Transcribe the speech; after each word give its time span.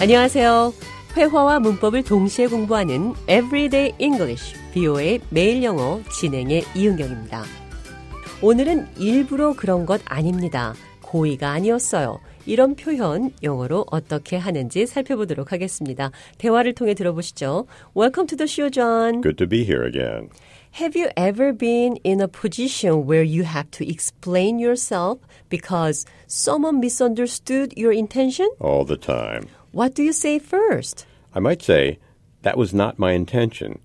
안녕하세요. 0.00 0.72
회화와 1.14 1.60
문법을 1.60 2.04
동시에 2.04 2.46
공부하는 2.46 3.12
Everyday 3.28 3.92
English, 3.98 4.54
BO의 4.72 5.20
매일 5.28 5.62
영어 5.62 6.00
진행의 6.18 6.64
이은경입니다. 6.74 7.44
오늘은 8.40 8.86
일부러 8.96 9.52
그런 9.52 9.84
것 9.84 10.00
아닙니다. 10.06 10.72
고의가 11.02 11.50
아니었어요. 11.50 12.18
이런 12.46 12.76
표현 12.76 13.30
영어로 13.42 13.84
어떻게 13.90 14.38
하는지 14.38 14.86
살펴보도록 14.86 15.52
하겠습니다. 15.52 16.12
대화를 16.38 16.74
통해 16.74 16.94
들어보시죠. 16.94 17.66
Welcome 17.94 18.26
to 18.28 18.38
the 18.38 18.48
show, 18.48 18.70
John. 18.70 19.20
Good 19.20 19.36
to 19.36 19.46
be 19.46 19.64
here 19.64 19.86
again. 19.86 20.30
Have 20.80 20.98
you 20.98 21.10
ever 21.16 21.52
been 21.52 21.98
in 22.06 22.22
a 22.22 22.28
position 22.28 23.04
where 23.06 23.22
you 23.22 23.44
have 23.44 23.70
to 23.72 23.84
explain 23.84 24.58
yourself 24.58 25.20
because 25.50 26.06
someone 26.26 26.78
misunderstood 26.78 27.74
your 27.76 27.92
intention? 27.92 28.48
All 28.60 28.86
the 28.86 28.96
time. 28.96 29.48
What 29.72 29.94
do 29.94 30.02
you 30.02 30.12
say 30.12 30.38
first? 30.38 31.06
I 31.34 31.38
might 31.38 31.62
say, 31.62 31.98
that 32.42 32.56
was 32.56 32.74
not 32.74 32.98
my 32.98 33.12
intention. 33.12 33.78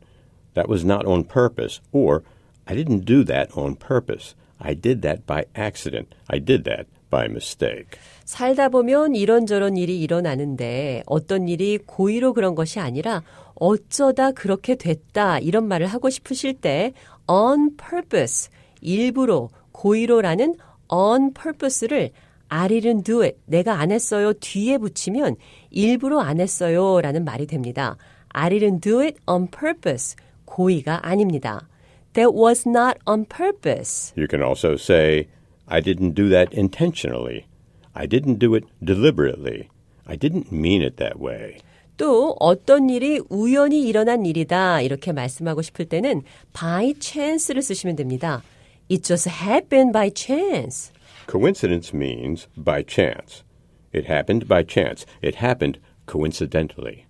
That 0.55 0.67
was 0.67 0.84
not 0.84 1.05
on 1.05 1.23
purpose. 1.26 1.80
Or, 1.91 2.23
I 2.66 2.73
didn't 2.73 3.05
do 3.05 3.23
that 3.26 3.55
on 3.55 3.76
purpose. 3.76 4.34
I 4.59 4.73
did 4.73 5.02
that 5.03 5.27
by 5.27 5.45
accident. 5.55 6.16
I 6.27 6.40
did 6.40 6.63
that 6.63 6.88
by 7.12 7.27
mistake. 7.27 7.99
살다 8.26 8.70
보면 8.70 9.16
이런저런 9.16 9.77
일이 9.77 10.02
일어나는데 10.02 11.03
어떤 11.05 11.48
일이 11.48 11.77
고의로 11.77 12.34
그런 12.34 12.55
것이 12.55 12.79
아니라 12.79 13.21
어쩌다 13.54 14.31
그렇게 14.31 14.76
됐다 14.76 15.40
이런 15.40 15.67
말을 15.67 15.85
하고 15.85 16.10
싶으실 16.10 16.55
때 16.55 16.93
on 17.27 17.77
purpose 17.77 18.49
일부러 18.82 19.49
고의로라는 19.71 20.55
on 20.90 21.34
purpose를 21.34 22.12
I 22.49 22.68
didn't 22.68 23.04
do 23.04 23.24
it. 23.24 23.38
내가 23.46 23.79
안 23.79 23.91
했어요. 23.91 24.34
뒤에 24.34 24.77
붙이면 24.77 25.35
일부러 25.71 26.20
안 26.20 26.40
했어요. 26.40 27.01
라는 27.01 27.26
말이 27.26 27.48
됩니다. 27.48 27.98
I 28.29 28.49
didn't 28.49 28.82
do 28.82 29.01
it 29.01 29.18
on 29.27 29.48
purpose. 29.48 30.15
고의가 30.46 31.07
아닙니다. 31.07 31.68
That 32.13 32.32
was 32.34 32.68
not 32.68 32.98
on 33.05 33.26
purpose. 33.26 34.13
You 34.16 34.27
can 34.29 34.41
also 34.41 34.76
say, 34.76 35.27
I 35.68 35.82
didn't 35.82 36.13
do 36.13 36.29
that 36.29 36.55
intentionally. 36.55 37.46
I 37.93 38.07
didn't 38.07 38.40
do 38.40 38.55
it 38.55 38.66
deliberately. 38.84 39.70
I 40.05 40.16
didn't 40.16 40.51
mean 40.51 40.82
it 40.82 40.98
that 40.98 41.20
way. 41.20 41.57
또 41.98 42.35
어떤 42.40 42.90
일이 42.90 43.21
우연히 43.29 43.88
일어난 43.88 44.26
일이다 44.26 44.82
이렇게 44.82 45.12
말씀하고 45.13 45.62
싶을 45.62 45.85
때는 45.85 46.23
by 46.54 46.93
chance를 46.99 47.62
쓰시면 47.62 47.96
됩니다. 47.96 48.43
It 48.91 49.04
just 49.04 49.29
happened 49.29 49.93
by 49.93 50.12
chance. 50.13 50.91
Coincidence 51.26 51.93
means 51.93 52.49
by 52.57 52.82
chance. 52.82 53.45
It 53.93 54.07
happened 54.07 54.46
by 54.46 54.63
chance. 54.63 55.04
It 55.23 55.37
happened 55.37 55.79
coincidentally. 56.07 57.07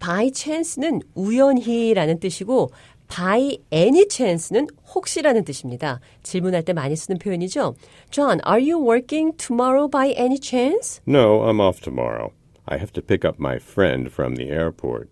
by 0.00 0.30
chance는 0.30 1.00
우연히라는 1.14 2.20
뜻이고 2.20 2.70
by 3.08 3.58
any 3.72 4.06
chance는 4.08 4.68
혹시라는 4.94 5.44
뜻입니다. 5.44 6.00
질문할 6.22 6.62
때 6.62 6.72
많이 6.72 6.94
쓰는 6.94 7.18
표현이죠. 7.18 7.74
John, 8.10 8.40
are 8.46 8.60
you 8.60 8.78
working 8.78 9.36
tomorrow 9.36 9.88
by 9.88 10.10
any 10.16 10.38
chance? 10.38 11.00
No, 11.06 11.42
I'm 11.42 11.60
off 11.60 11.80
tomorrow. 11.80 12.32
I 12.66 12.76
have 12.76 12.92
to 12.92 13.02
pick 13.02 13.24
up 13.24 13.40
my 13.40 13.58
friend 13.58 14.12
from 14.12 14.36
the 14.36 14.50
airport. 14.50 15.08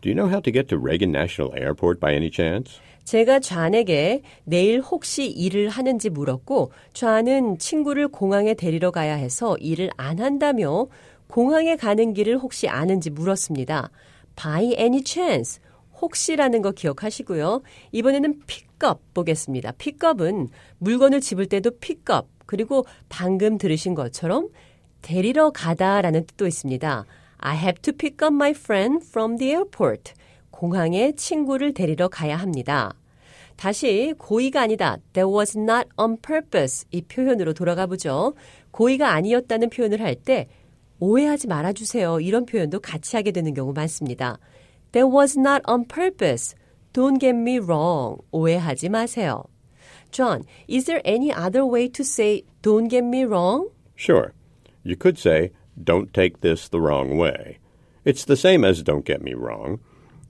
Do 0.00 0.08
you 0.08 0.14
know 0.14 0.28
how 0.28 0.40
to 0.40 0.50
get 0.50 0.68
to 0.68 0.78
Reagan 0.78 1.12
National 1.12 1.54
Airport 1.54 2.00
by 2.00 2.12
any 2.14 2.30
chance? 2.30 2.80
제가 3.09 3.39
John에게 3.39 4.21
내일 4.43 4.81
혹시 4.81 5.25
일을 5.25 5.69
하는지 5.69 6.11
물었고 6.11 6.71
John은 6.93 7.57
친구를 7.57 8.07
공항에 8.07 8.53
데리러 8.53 8.91
가야 8.91 9.15
해서 9.15 9.57
일을 9.57 9.89
안 9.97 10.19
한다며 10.19 10.85
공항에 11.25 11.75
가는 11.75 12.13
길을 12.13 12.37
혹시 12.37 12.67
아는지 12.67 13.09
물었습니다. 13.09 13.89
By 14.35 14.75
any 14.77 15.01
chance. 15.03 15.59
혹시라는 15.99 16.61
거 16.61 16.69
기억하시고요. 16.69 17.63
이번에는 17.93 18.41
pick 18.45 18.92
up 18.92 19.15
보겠습니다. 19.15 19.71
pick 19.71 20.06
up은 20.06 20.49
물건을 20.77 21.19
집을 21.19 21.47
때도 21.47 21.79
pick 21.79 22.11
up 22.11 22.27
그리고 22.45 22.85
방금 23.09 23.57
들으신 23.57 23.95
것처럼 23.95 24.49
데리러 25.01 25.49
가다라는 25.49 26.27
뜻도 26.27 26.45
있습니다. 26.45 27.05
I 27.39 27.57
have 27.57 27.81
to 27.81 27.91
pick 27.91 28.23
up 28.23 28.35
my 28.35 28.51
friend 28.51 29.03
from 29.03 29.37
the 29.39 29.53
airport. 29.53 30.13
공항에 30.59 31.13
친구를 31.13 31.73
데리러 31.73 32.09
가야 32.09 32.35
합니다. 32.35 32.93
다시 33.55 34.13
고의가 34.17 34.63
아니다. 34.63 34.97
That 35.13 35.31
was 35.33 35.57
not 35.57 35.87
on 35.97 36.17
purpose. 36.17 36.85
이 36.91 37.01
표현으로 37.01 37.53
돌아가 37.53 37.85
보죠. 37.85 38.33
고의가 38.71 39.13
아니었다는 39.13 39.69
표현을 39.69 40.01
할 40.01 40.15
때 40.15 40.49
오해하지 40.99 41.47
말아 41.47 41.71
주세요. 41.71 42.19
이런 42.19 42.45
표현도 42.45 42.81
같이 42.81 43.15
하게 43.15 43.31
되는 43.31 43.53
경우 43.53 43.71
많습니다. 43.71 44.37
That 44.91 45.09
was 45.09 45.39
not 45.39 45.61
on 45.65 45.85
purpose. 45.87 46.57
Don't 46.91 47.21
get 47.21 47.37
me 47.37 47.57
wrong. 47.57 48.17
오해하지 48.31 48.89
마세요. 48.89 49.45
John, 50.11 50.43
is 50.67 50.87
there 50.87 51.01
any 51.05 51.31
other 51.31 51.63
way 51.63 51.87
to 51.87 52.03
say 52.03 52.43
don't 52.61 52.89
get 52.89 53.05
me 53.05 53.23
wrong? 53.23 53.69
Sure. 53.95 54.33
You 54.83 54.97
could 54.97 55.17
say, 55.17 55.51
don't 55.81 56.11
take 56.13 56.41
this 56.41 56.67
the 56.67 56.81
wrong 56.81 57.17
way. 57.17 57.59
It's 58.03 58.25
the 58.25 58.35
same 58.35 58.67
as 58.67 58.83
don't 58.83 59.05
get 59.05 59.21
me 59.23 59.33
wrong. 59.33 59.79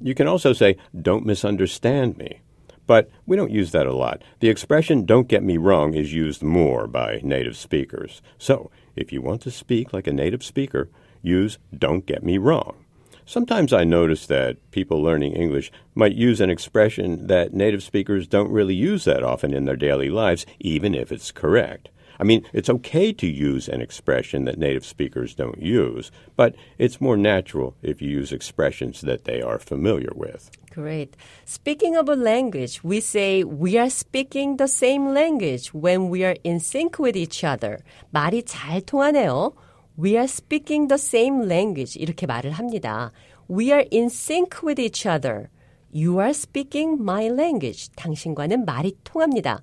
You 0.02 0.16
can 0.16 0.28
also 0.28 0.54
say, 0.54 0.78
don't 1.00 1.26
misunderstand 1.26 2.18
me. 2.18 2.42
But 2.88 3.10
we 3.28 3.36
don't 3.36 3.52
use 3.52 3.72
that 3.72 3.86
a 3.86 3.94
lot. 3.94 4.24
The 4.40 4.50
expression 4.50 5.06
don't 5.06 5.28
get 5.28 5.44
me 5.44 5.58
wrong 5.58 5.94
is 5.94 6.14
used 6.14 6.42
more 6.42 6.88
by 6.88 7.20
native 7.24 7.56
speakers. 7.56 8.22
So, 8.38 8.72
if 8.96 9.12
you 9.12 9.22
want 9.22 9.42
to 9.44 9.52
speak 9.52 9.94
like 9.94 10.08
a 10.08 10.14
native 10.14 10.44
speaker, 10.44 10.90
use 11.22 11.60
don't 11.78 12.06
get 12.06 12.24
me 12.24 12.38
wrong. 12.40 12.86
Sometimes 13.26 13.74
I 13.74 13.84
notice 13.84 14.26
that 14.26 14.58
people 14.72 15.04
learning 15.04 15.34
English 15.34 15.72
might 15.94 16.16
use 16.16 16.42
an 16.42 16.50
expression 16.50 17.28
that 17.28 17.54
native 17.54 17.84
speakers 17.84 18.28
don't 18.28 18.50
really 18.50 18.74
use 18.74 19.04
that 19.04 19.22
often 19.22 19.54
in 19.54 19.66
their 19.66 19.76
daily 19.76 20.10
lives, 20.10 20.48
even 20.60 20.96
if 20.96 21.12
it's 21.12 21.32
correct. 21.32 21.90
I 22.19 22.25
mean, 22.25 22.45
it's 22.53 22.71
okay 22.71 23.13
to 23.13 23.27
use 23.27 23.69
an 23.69 23.81
expression 23.81 24.45
that 24.45 24.59
native 24.59 24.85
speakers 24.85 25.35
don't 25.35 25.61
use, 25.61 26.13
but 26.37 26.55
it's 26.79 27.01
more 27.01 27.17
natural 27.17 27.75
if 27.83 28.01
you 28.01 28.09
use 28.09 28.33
expressions 28.33 29.01
that 29.01 29.25
they 29.25 29.43
are 29.43 29.59
familiar 29.59 30.13
with. 30.15 30.51
Great. 30.71 31.17
Speaking 31.45 31.97
of 31.97 32.09
a 32.09 32.17
language, 32.17 32.83
we 32.83 33.01
say 33.01 33.45
we 33.45 33.79
are 33.79 33.91
speaking 33.91 34.57
the 34.57 34.69
same 34.69 35.15
language 35.15 35.75
when 35.75 36.09
we 36.09 36.25
are 36.25 36.37
in 36.45 36.61
sync 36.61 36.99
with 36.99 37.17
each 37.17 37.45
other. 37.45 37.79
말이 38.13 38.43
잘 38.45 38.81
통하네요. 38.83 39.55
We 39.97 40.17
are 40.17 40.27
speaking 40.27 40.89
the 40.89 40.99
same 40.99 41.47
language. 41.47 41.97
이렇게 41.97 42.27
말을 42.27 42.51
합니다. 42.53 43.13
We 43.49 43.73
are 43.73 43.85
in 43.93 44.07
sync 44.07 44.65
with 44.65 44.81
each 44.81 45.07
other. 45.07 45.49
You 45.93 46.19
are 46.19 46.31
speaking 46.31 47.01
my 47.01 47.27
language. 47.27 47.91
당신과는 47.95 48.65
말이 48.65 48.97
통합니다. 49.05 49.63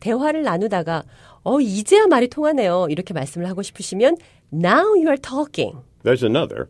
대화를 0.00 0.42
나누다가 0.42 1.04
어 1.44 1.60
이제야 1.60 2.06
말이 2.06 2.28
통하네요. 2.28 2.88
이렇게 2.90 3.14
말씀을 3.14 3.48
하고 3.48 3.62
싶으시면 3.62 4.16
now 4.52 4.94
you 4.94 5.08
are 5.08 5.18
talking. 5.18 5.78
There's 6.02 6.22
another. 6.22 6.68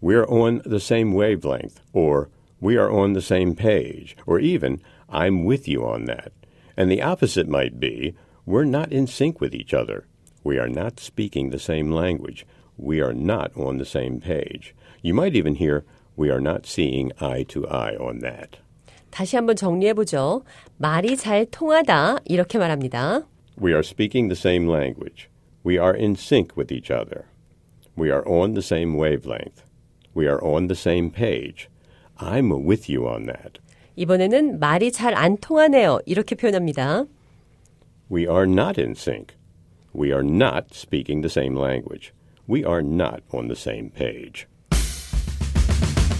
We're 0.00 0.26
on 0.28 0.62
the 0.64 0.78
same 0.78 1.14
wavelength, 1.14 1.80
or 1.92 2.28
we 2.60 2.76
are 2.76 2.90
on 2.90 3.14
the 3.14 3.22
same 3.22 3.54
page, 3.54 4.16
or 4.26 4.38
even 4.38 4.80
I'm 5.08 5.44
with 5.44 5.66
you 5.66 5.86
on 5.86 6.04
that. 6.04 6.32
And 6.76 6.90
the 6.90 7.02
opposite 7.02 7.48
might 7.48 7.80
be 7.80 8.14
we're 8.44 8.64
not 8.64 8.92
in 8.92 9.06
sync 9.06 9.40
with 9.40 9.54
each 9.54 9.72
other. 9.72 10.06
We 10.44 10.58
are 10.58 10.68
not 10.68 11.00
speaking 11.00 11.50
the 11.50 11.58
same 11.58 11.90
language. 11.90 12.46
We 12.76 13.00
are 13.00 13.14
not 13.14 13.56
on 13.56 13.78
the 13.78 13.86
same 13.86 14.20
page. 14.20 14.74
You 15.02 15.14
might 15.14 15.34
even 15.34 15.56
hear 15.56 15.84
we 16.14 16.30
are 16.30 16.40
not 16.40 16.66
seeing 16.66 17.10
eye 17.20 17.44
to 17.48 17.66
eye 17.66 17.96
on 17.96 18.20
that. 18.20 18.58
다시 19.11 19.35
한번 19.35 19.55
정리해 19.55 19.93
보죠. 19.93 20.43
말이 20.77 21.15
잘 21.17 21.45
통하다 21.45 22.19
이렇게 22.25 22.57
말합니다. 22.57 23.27
We 23.61 23.71
are 23.71 23.81
speaking 23.83 24.29
the 24.33 24.37
same 24.37 24.67
language. 24.69 25.27
We 25.63 25.77
are 25.77 25.95
in 25.95 26.13
sync 26.13 26.55
with 26.57 26.73
each 26.73 26.91
other. 26.91 27.25
We 27.97 28.09
are 28.09 28.23
on 28.25 28.53
the 28.53 28.63
same 28.63 28.97
wavelength. 28.97 29.63
We 30.15 30.25
are 30.27 30.39
on 30.43 30.67
the 30.67 30.75
same 30.75 31.11
page. 31.11 31.69
I'm 32.17 32.65
with 32.65 32.91
you 32.91 33.07
on 33.07 33.25
that. 33.27 33.59
이번에는 33.95 34.59
말이 34.59 34.91
잘 34.91 35.13
안 35.13 35.37
통하네요. 35.37 35.99
이렇게 36.05 36.35
표현합니다. 36.35 37.05
We 38.11 38.25
are 38.25 38.49
not 38.49 38.79
in 38.81 38.91
sync. 38.91 39.35
We 39.93 40.11
are 40.11 40.25
not 40.25 40.73
speaking 40.73 41.21
the 41.21 41.29
same 41.29 41.55
language. 41.55 42.13
We 42.49 42.63
are 42.65 42.81
not 42.81 43.21
on 43.33 43.47
the 43.47 43.55
same 43.55 43.91
page. 43.91 44.47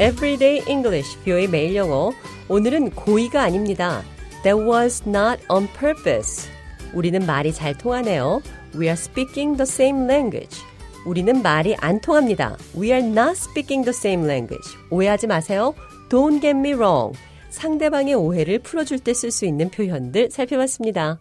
Everyday 0.01 0.63
English, 0.68 1.15
뷰의 1.19 1.48
매일 1.48 1.75
영어. 1.75 2.12
오늘은 2.50 2.89
고의가 2.89 3.44
아닙니다. 3.44 4.01
That 4.42 4.59
was 4.59 5.03
not 5.07 5.39
on 5.48 5.68
purpose. 5.77 6.50
우리는 6.92 7.24
말이 7.24 7.53
잘 7.53 7.77
통하네요. 7.77 8.42
We 8.74 8.88
are 8.88 8.94
speaking 8.94 9.57
the 9.57 9.68
same 9.68 10.06
language. 10.06 10.63
우리는 11.06 11.44
말이 11.44 11.75
안 11.75 12.01
통합니다. 12.01 12.57
We 12.75 12.92
are 12.92 13.06
not 13.06 13.33
speaking 13.33 13.86
the 13.86 13.95
same 13.95 14.25
language. 14.25 14.68
오해하지 14.89 15.27
마세요. 15.27 15.75
Don't 16.09 16.42
get 16.42 16.57
me 16.57 16.74
wrong. 16.74 17.15
상대방의 17.51 18.15
오해를 18.15 18.57
풀어줄 18.57 18.98
때 18.98 19.12
쓸 19.12 19.30
수 19.30 19.45
있는 19.45 19.69
표현들 19.69 20.31
살펴봤습니다. 20.31 21.19